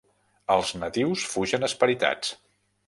[0.55, 2.37] Els natius fugen esperitats.